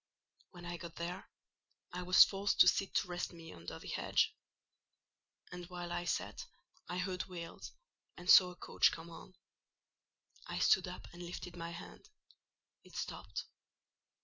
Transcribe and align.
When 0.49 0.65
I 0.65 0.77
got 0.77 0.95
there, 0.95 1.29
I 1.93 2.01
was 2.01 2.23
forced 2.25 2.59
to 2.61 2.67
sit 2.67 2.95
to 2.95 3.07
rest 3.07 3.33
me 3.33 3.53
under 3.53 3.77
the 3.77 3.87
hedge; 3.87 4.35
and 5.51 5.67
while 5.69 5.91
I 5.91 6.05
sat, 6.05 6.47
I 6.89 6.97
heard 6.97 7.25
wheels, 7.25 7.71
and 8.17 8.27
saw 8.27 8.49
a 8.49 8.55
coach 8.55 8.91
come 8.91 9.11
on. 9.11 9.35
I 10.47 10.57
stood 10.57 10.87
up 10.87 11.07
and 11.13 11.21
lifted 11.21 11.55
my 11.55 11.69
hand; 11.69 12.09
it 12.83 12.95
stopped. 12.95 13.45